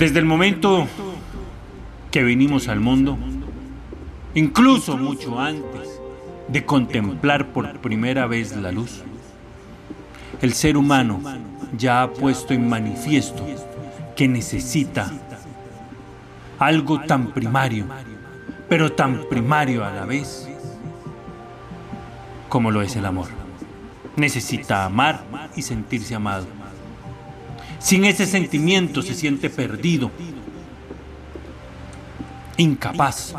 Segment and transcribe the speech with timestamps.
[0.00, 0.88] Desde el momento
[2.10, 3.18] que vinimos al mundo,
[4.34, 6.00] incluso mucho antes
[6.48, 9.02] de contemplar por primera vez la luz,
[10.40, 11.20] el ser humano
[11.76, 13.46] ya ha puesto en manifiesto
[14.16, 15.12] que necesita
[16.58, 17.84] algo tan primario,
[18.70, 20.48] pero tan primario a la vez
[22.48, 23.28] como lo es el amor.
[24.16, 26.59] Necesita amar y sentirse amado.
[27.80, 30.10] Sin ese sentimiento se siente perdido,
[32.58, 33.34] incapaz.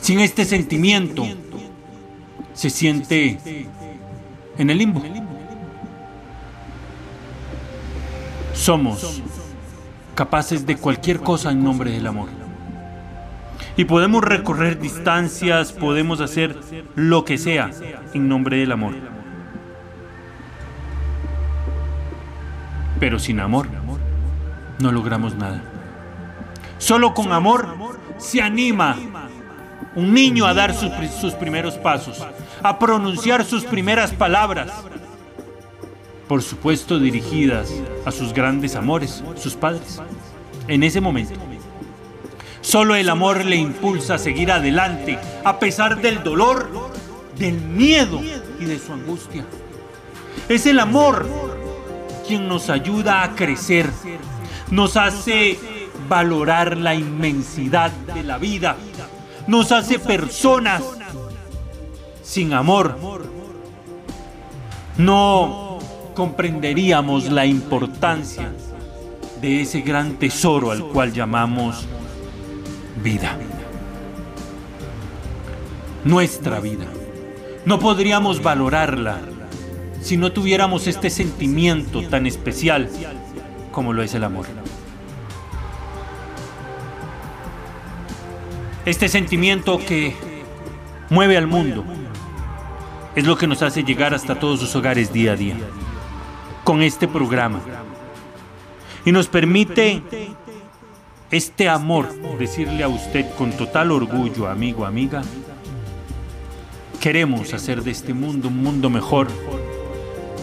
[0.00, 1.24] Sin este sentimiento
[2.52, 3.38] se siente
[4.58, 5.02] en el limbo.
[8.52, 9.22] Somos
[10.16, 12.28] capaces de cualquier cosa en nombre del amor.
[13.76, 16.58] Y podemos recorrer distancias, podemos hacer
[16.96, 17.70] lo que sea
[18.12, 19.23] en nombre del amor.
[23.04, 23.68] Pero sin amor
[24.78, 25.62] no logramos nada.
[26.78, 27.76] Solo con amor
[28.16, 28.96] se anima
[29.94, 32.26] un niño a dar sus, sus primeros pasos,
[32.62, 34.72] a pronunciar sus primeras palabras,
[36.26, 37.74] por supuesto dirigidas
[38.06, 40.00] a sus grandes amores, sus padres.
[40.66, 41.38] En ese momento,
[42.62, 46.70] solo el amor le impulsa a seguir adelante a pesar del dolor,
[47.36, 48.22] del miedo
[48.58, 49.44] y de su angustia.
[50.48, 51.53] Es el amor
[52.26, 53.90] quien nos ayuda a crecer,
[54.70, 55.58] nos hace
[56.08, 58.76] valorar la inmensidad de la vida,
[59.46, 60.82] nos hace personas
[62.22, 62.98] sin amor.
[64.96, 65.78] No
[66.14, 68.52] comprenderíamos la importancia
[69.40, 71.86] de ese gran tesoro al cual llamamos
[73.02, 73.36] vida.
[76.04, 76.86] Nuestra vida.
[77.64, 79.20] No podríamos valorarla
[80.04, 82.90] si no tuviéramos este sentimiento tan especial
[83.72, 84.44] como lo es el amor.
[88.84, 90.14] Este sentimiento que
[91.08, 91.86] mueve al mundo
[93.14, 95.56] es lo que nos hace llegar hasta todos sus hogares día a día
[96.64, 97.62] con este programa.
[99.06, 100.02] Y nos permite
[101.30, 105.22] este amor, decirle a usted con total orgullo, amigo, amiga,
[107.00, 109.28] queremos hacer de este mundo un mundo mejor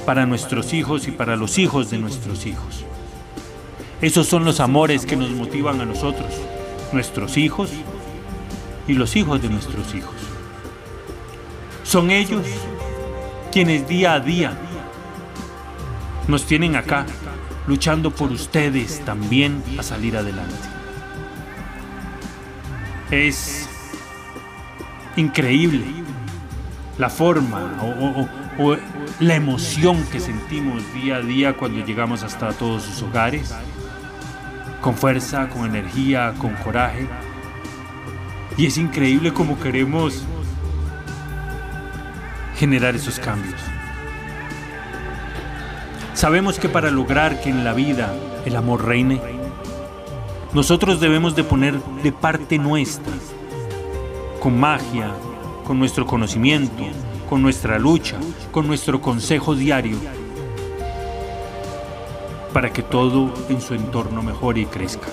[0.06, 2.86] para nuestros hijos y para los hijos de nuestros hijos.
[4.02, 6.34] Esos son los amores que nos motivan a nosotros,
[6.92, 7.70] nuestros hijos
[8.88, 10.16] y los hijos de nuestros hijos.
[11.84, 12.46] Son ellos
[13.52, 14.54] quienes día a día
[16.28, 17.06] nos tienen acá,
[17.68, 20.56] luchando por ustedes también a salir adelante.
[23.12, 23.68] Es
[25.16, 25.84] increíble
[26.98, 28.41] la forma o,
[29.20, 33.54] la emoción que sentimos día a día cuando llegamos hasta todos sus hogares,
[34.82, 37.08] con fuerza, con energía, con coraje.
[38.58, 40.24] Y es increíble cómo queremos
[42.58, 43.60] generar esos cambios.
[46.14, 48.14] Sabemos que para lograr que en la vida
[48.46, 49.22] el amor reine,
[50.54, 53.14] nosotros debemos de poner de parte nuestra,
[54.40, 55.12] con magia,
[55.66, 56.84] con nuestro conocimiento,
[57.32, 58.20] con nuestra lucha,
[58.52, 59.96] con nuestro consejo diario,
[62.52, 65.08] para que todo en su entorno mejore y crezca.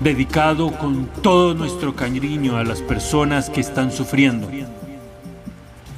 [0.00, 4.48] dedicado con todo nuestro cariño a las personas que están sufriendo,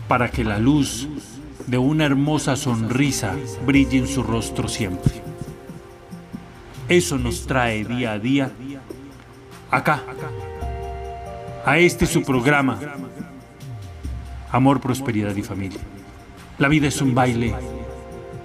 [0.08, 1.06] para que la luz
[1.69, 5.23] de una hermosa sonrisa brille en su rostro siempre.
[6.88, 8.50] Eso nos trae día a día
[9.70, 10.02] acá,
[11.64, 12.78] a este su programa,
[14.50, 15.81] amor, prosperidad y familia.
[16.58, 17.55] La vida es un baile,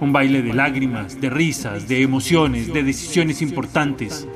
[0.00, 4.26] un baile de lágrimas, de risas, de emociones, de decisiones importantes,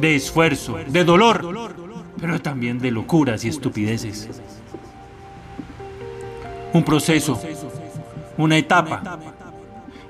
[0.00, 1.74] de esfuerzo, de dolor,
[2.20, 4.28] pero también de locuras y estupideces.
[6.72, 7.40] Un proceso,
[8.36, 9.18] una etapa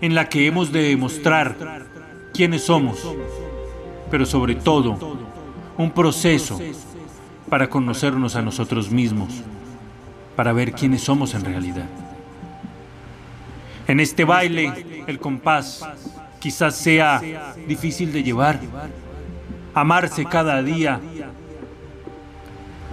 [0.00, 1.86] en la que hemos de demostrar
[2.34, 2.98] quiénes somos,
[4.10, 5.25] pero sobre todo
[5.78, 6.58] un proceso
[7.48, 9.28] para conocernos a nosotros mismos,
[10.34, 11.86] para ver quiénes somos en realidad.
[13.88, 15.86] En este baile, el compás
[16.40, 18.60] quizás sea difícil de llevar.
[19.74, 21.00] Amarse cada día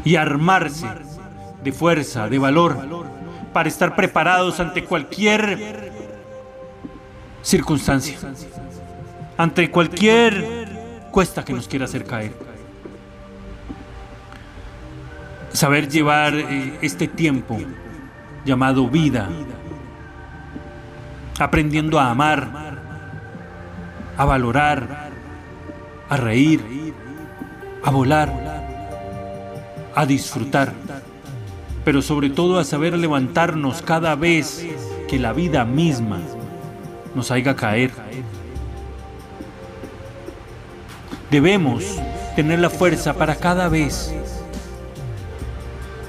[0.03, 0.85] y armarse
[1.63, 2.77] de fuerza, de valor,
[3.53, 5.91] para estar preparados ante cualquier
[7.41, 8.17] circunstancia,
[9.37, 12.52] ante cualquier cuesta que nos quiera hacer caer.
[15.53, 17.57] Saber llevar eh, este tiempo
[18.43, 19.29] llamado vida
[21.39, 22.49] aprendiendo a amar,
[24.17, 25.09] a valorar,
[26.09, 26.93] a reír,
[27.83, 28.31] a volar,
[29.95, 30.73] a disfrutar,
[31.85, 34.65] pero sobre todo a saber levantarnos cada vez
[35.07, 36.19] que la vida misma
[37.15, 37.91] nos haga caer.
[41.29, 41.99] Debemos
[42.35, 44.13] tener la fuerza para cada vez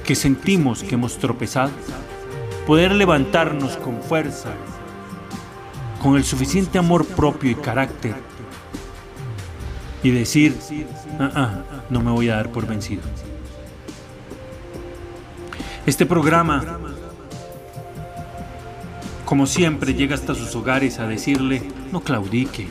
[0.05, 1.71] que sentimos que hemos tropezado,
[2.67, 4.53] poder levantarnos con fuerza
[6.05, 8.13] con el suficiente amor propio y carácter
[10.03, 10.55] y decir,
[11.19, 13.01] ah, ah, no me voy a dar por vencido.
[15.87, 16.63] Este programa,
[19.25, 22.67] como siempre, llega hasta sus hogares a decirle, no claudique,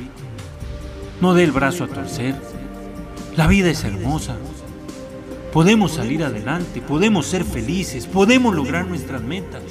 [1.21, 2.37] no dé el brazo a torcer,
[3.37, 4.37] la vida es hermosa,
[5.55, 9.63] podemos salir adelante, podemos ser felices, podemos lograr nuestras metas.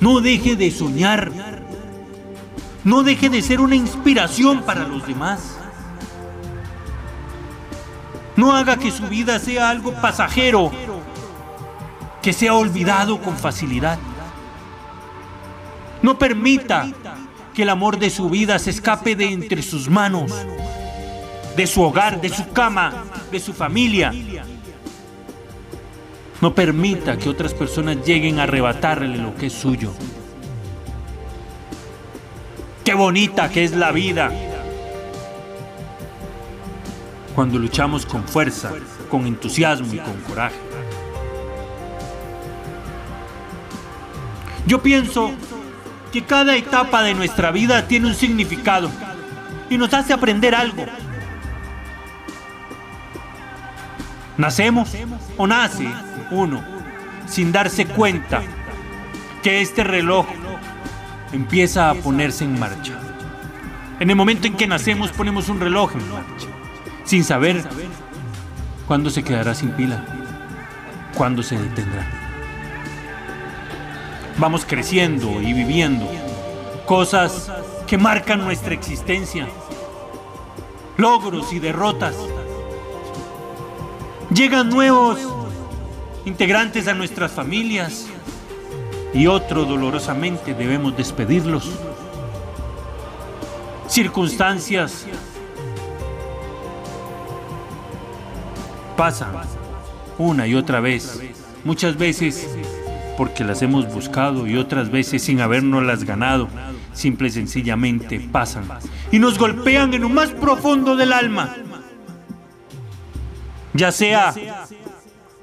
[0.00, 1.30] No deje de soñar,
[2.82, 5.56] no deje de ser una inspiración para los demás.
[8.34, 10.72] No haga que su vida sea algo pasajero,
[12.20, 14.00] que sea olvidado con facilidad.
[16.02, 16.88] No permita
[17.54, 20.32] que el amor de su vida se escape de entre sus manos,
[21.56, 24.12] de su hogar, de su cama, de su familia.
[26.40, 29.92] No permita que otras personas lleguen a arrebatarle lo que es suyo.
[32.84, 34.30] Qué bonita que es la vida.
[37.34, 38.72] Cuando luchamos con fuerza,
[39.10, 40.56] con entusiasmo y con coraje.
[44.66, 45.32] Yo pienso
[46.12, 48.90] que cada etapa de nuestra vida tiene un significado
[49.70, 50.84] y nos hace aprender algo.
[54.38, 54.94] Nacemos
[55.36, 55.88] o nace
[56.30, 56.62] uno
[57.26, 58.42] sin darse cuenta
[59.42, 60.26] que este reloj
[61.32, 62.98] empieza a ponerse en marcha.
[63.98, 66.48] En el momento en que nacemos ponemos un reloj en marcha,
[67.04, 67.64] sin saber
[68.86, 70.04] cuándo se quedará sin pila,
[71.16, 72.06] cuándo se detendrá.
[74.38, 76.06] Vamos creciendo y viviendo
[76.84, 77.50] cosas
[77.86, 79.48] que marcan nuestra existencia,
[80.98, 82.14] logros y derrotas.
[84.30, 85.18] Llegan nuevos
[86.24, 88.06] integrantes a nuestras familias,
[89.16, 91.70] y otro dolorosamente debemos despedirlos.
[93.88, 95.06] Circunstancias
[98.96, 99.32] pasan
[100.18, 101.20] una y otra vez,
[101.64, 102.48] muchas veces
[103.16, 106.48] porque las hemos buscado y otras veces sin habernos las ganado,
[106.92, 108.64] simple y sencillamente pasan
[109.10, 111.54] y nos golpean en lo más profundo del alma.
[113.76, 114.34] Ya sea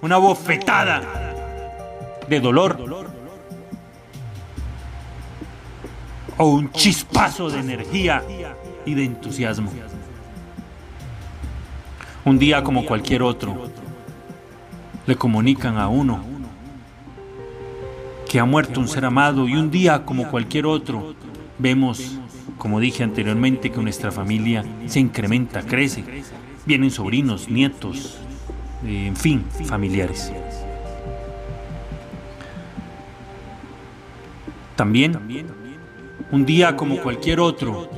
[0.01, 1.01] una bofetada
[2.27, 3.05] de dolor
[6.37, 8.23] o un chispazo de energía
[8.85, 9.71] y de entusiasmo.
[12.25, 13.69] Un día como cualquier otro,
[15.05, 16.23] le comunican a uno
[18.27, 21.13] que ha muerto un ser amado y un día como cualquier otro,
[21.59, 22.17] vemos,
[22.57, 26.03] como dije anteriormente, que nuestra familia se incrementa, crece.
[26.65, 28.22] Vienen sobrinos, nietos,
[28.85, 30.31] en fin, familiares.
[34.75, 35.17] También
[36.31, 37.89] un día como cualquier otro.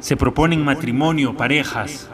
[0.00, 2.10] Se proponen matrimonio, parejas,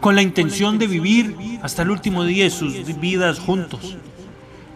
[0.00, 3.96] con la intención de vivir hasta el último día de sus vidas juntos.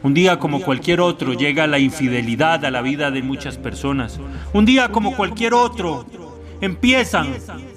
[0.02, 4.18] Un día como cualquier otro llega la infidelidad a la vida de muchas personas.
[4.52, 6.06] Un día como cualquier otro
[6.60, 7.34] empiezan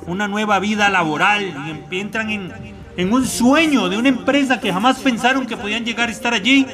[0.08, 1.54] una nueva vida laboral
[1.92, 2.52] y entran en
[2.96, 6.68] en un sueño de una empresa que jamás pensaron que podían llegar a estar allí,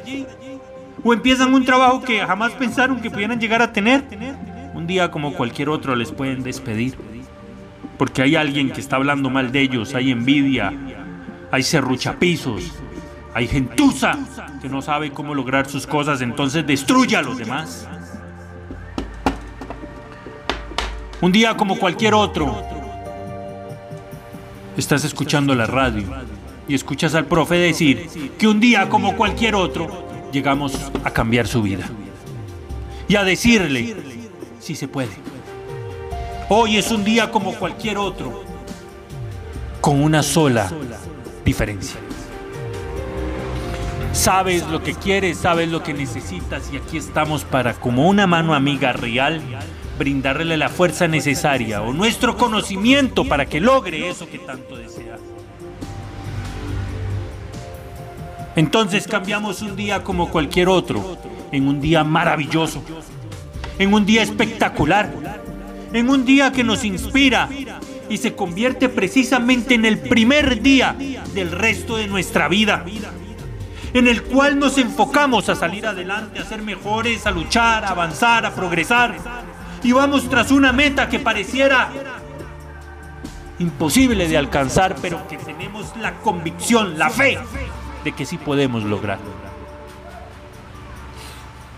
[1.03, 4.03] o empiezan un trabajo que jamás pensaron que pudieran llegar a tener,
[4.73, 6.97] un día como cualquier otro les pueden despedir.
[7.97, 10.73] Porque hay alguien que está hablando mal de ellos, hay envidia,
[11.51, 12.71] hay serruchapisos,
[13.33, 14.17] hay gentuza
[14.61, 17.88] que no sabe cómo lograr sus cosas, entonces destruye a los demás.
[21.21, 22.78] Un día como cualquier otro,
[24.79, 26.03] estás escuchando la radio
[26.67, 31.62] y escuchas al profe decir que un día como cualquier otro, llegamos a cambiar su
[31.62, 31.89] vida.
[33.07, 33.95] Y a decirle,
[34.59, 35.09] si se puede.
[36.48, 38.43] Hoy es un día como cualquier otro,
[39.81, 40.71] con una sola
[41.43, 42.00] diferencia.
[44.13, 48.53] Sabes lo que quieres, sabes lo que necesitas y aquí estamos para, como una mano
[48.53, 49.41] amiga real,
[50.00, 55.18] brindarle la fuerza necesaria o nuestro conocimiento para que logre eso que tanto desea.
[58.56, 61.18] Entonces cambiamos un día como cualquier otro
[61.51, 62.82] en un día maravilloso,
[63.77, 65.12] en un día espectacular,
[65.94, 67.50] en un día que nos inspira
[68.10, 70.96] y se convierte precisamente en el primer día
[71.34, 72.86] del resto de nuestra vida,
[73.94, 78.46] en el cual nos enfocamos a salir adelante, a ser mejores, a luchar, a avanzar,
[78.46, 79.15] a progresar,
[79.83, 81.89] y vamos tras una meta que pareciera
[83.59, 87.38] imposible de alcanzar, pero que tenemos la convicción, la fe
[88.03, 89.19] de que sí podemos lograr.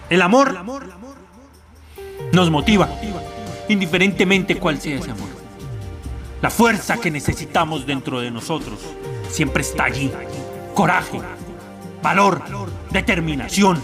[0.09, 0.63] El amor
[2.33, 2.89] nos motiva,
[3.69, 5.29] indiferentemente cuál sea ese amor.
[6.41, 8.79] La fuerza que necesitamos dentro de nosotros
[9.29, 10.11] siempre está allí.
[10.73, 11.19] Coraje,
[12.01, 12.41] valor,
[12.89, 13.81] determinación.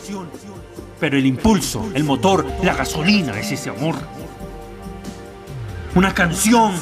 [1.00, 3.96] Pero el impulso, el motor, la gasolina es ese amor.
[5.96, 6.74] Una canción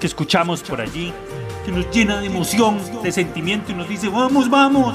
[0.00, 1.12] que escuchamos por allí
[1.64, 4.94] que nos llena de emoción, de sentimiento y nos dice, vamos, vamos.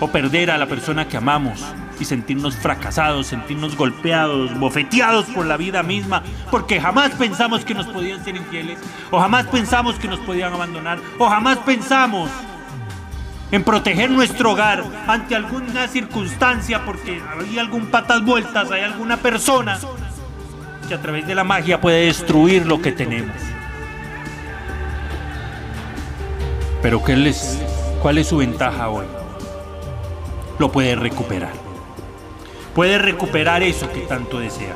[0.00, 1.62] O perder a la persona que amamos
[2.00, 7.86] y sentirnos fracasados, sentirnos golpeados, bofeteados por la vida misma, porque jamás pensamos que nos
[7.86, 8.78] podían ser infieles,
[9.10, 12.30] o jamás pensamos que nos podían abandonar, o jamás pensamos
[13.50, 19.78] en proteger nuestro hogar ante alguna circunstancia, porque hay algún patas vueltas, hay alguna persona
[20.86, 23.36] que a través de la magia puede destruir lo que tenemos.
[26.82, 27.58] Pero ¿qué les,
[28.02, 29.06] ¿cuál es su ventaja hoy?
[30.58, 31.52] Lo puede recuperar.
[32.74, 34.74] Puede recuperar eso que tanto desea.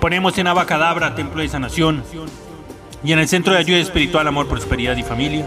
[0.00, 2.02] Ponemos en Abacadabra, Templo de Sanación,
[3.02, 5.46] y en el Centro de Ayuda Espiritual, Amor, Prosperidad y Familia,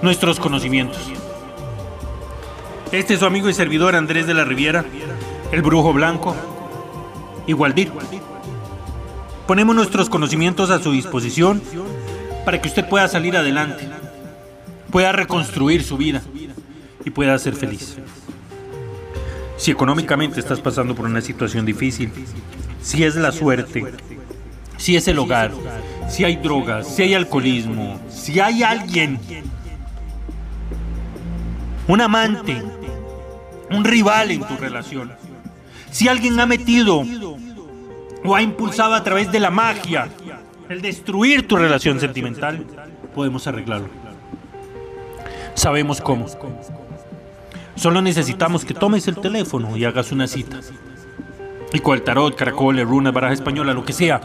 [0.00, 1.21] nuestros conocimientos.
[2.92, 4.84] Este es su amigo y servidor Andrés de la Riviera,
[5.50, 6.36] el Brujo Blanco,
[7.46, 7.90] Igualdir.
[9.46, 11.62] Ponemos nuestros conocimientos a su disposición
[12.44, 13.88] para que usted pueda salir adelante,
[14.90, 16.20] pueda reconstruir su vida
[17.02, 17.96] y pueda ser feliz.
[19.56, 22.12] Si económicamente estás pasando por una situación difícil,
[22.82, 23.86] si es la suerte,
[24.76, 25.52] si es el hogar,
[26.10, 29.18] si hay drogas, si hay alcoholismo, si hay alguien,
[31.88, 32.62] un amante,
[33.72, 35.12] un rival en tu relación,
[35.90, 37.04] si alguien ha metido
[38.24, 40.08] o ha impulsado a través de la magia
[40.68, 42.64] el destruir tu relación sentimental,
[43.14, 43.88] podemos arreglarlo.
[45.54, 46.26] Sabemos cómo.
[47.74, 50.60] Solo necesitamos que tomes el teléfono y hagas una cita.
[51.74, 54.20] Y el tarot, caracoles, runas, baraja española, lo que sea.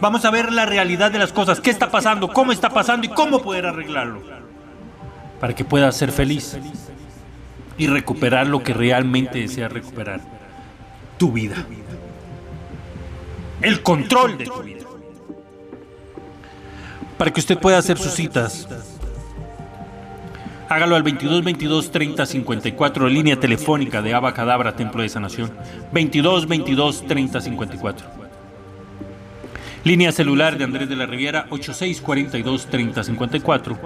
[0.00, 3.10] Vamos a ver la realidad de las cosas, qué está pasando, cómo está pasando y
[3.10, 4.20] cómo poder arreglarlo.
[5.40, 6.56] Para que puedas ser feliz
[7.78, 10.20] y recuperar lo que realmente deseas recuperar.
[11.16, 11.64] Tu vida
[13.60, 14.78] el control de tu vida.
[17.16, 18.68] Para que usted pueda hacer sus citas,
[20.68, 25.50] hágalo al 22 22 30 54, línea telefónica de Abacadabra Templo de Sanación.
[25.92, 28.06] 22 22 30 54.
[29.84, 33.78] Línea celular de Andrés de la Riviera 86 42 30 54.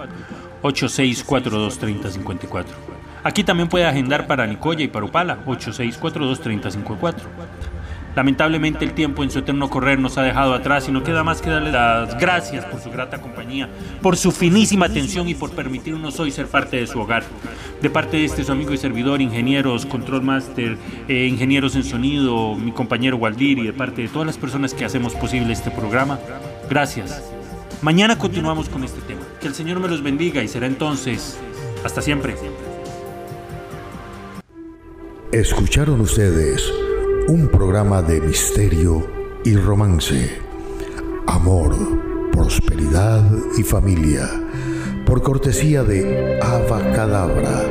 [3.23, 3.25] 86 42 30 54.
[3.25, 7.29] Aquí también puede agendar para Nicoya y para Upala 86 42 30 54.
[8.15, 11.41] Lamentablemente el tiempo en su eterno correr nos ha dejado atrás y no queda más
[11.41, 13.71] que darle las gracias por su grata compañía,
[14.03, 17.25] por su finísima atención y por permitirnos hoy ser parte de su hogar.
[17.81, 20.77] De parte de este su amigo y servidor, ingenieros, control master,
[21.09, 24.85] eh, ingenieros en sonido, mi compañero Waldir y de parte de todas las personas que
[24.85, 26.19] hacemos posible este programa,
[26.69, 27.23] gracias.
[27.81, 29.23] Mañana continuamos con este tema.
[29.41, 31.39] Que el Señor me los bendiga y será entonces
[31.83, 32.37] hasta siempre.
[35.33, 36.71] Escucharon ustedes
[37.27, 39.07] un programa de misterio
[39.47, 40.31] y romance,
[41.27, 41.75] amor,
[42.31, 43.25] prosperidad
[43.57, 44.29] y familia,
[45.07, 47.65] por cortesía de Ava Cadabra,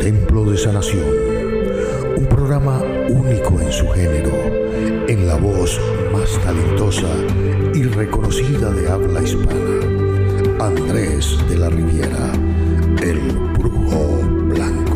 [0.00, 1.08] Templo de Sanación,
[2.18, 4.36] un programa único en su género,
[5.08, 5.80] en la voz
[6.12, 7.08] más talentosa
[7.74, 12.30] y reconocida de habla hispana, Andrés de la Riviera,
[13.02, 13.18] el
[13.58, 14.92] brujo blanco.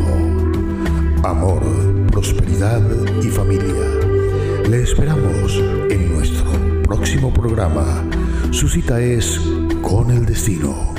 [1.24, 2.80] Amor, prosperidad
[3.22, 3.90] y familia.
[4.70, 5.52] Le esperamos
[5.90, 6.50] en nuestro
[6.84, 8.02] próximo programa.
[8.52, 9.38] Su cita es
[9.82, 10.95] con el destino.